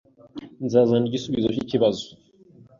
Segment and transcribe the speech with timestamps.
[0.65, 2.05] Nzazana igisubizo cyikibazo.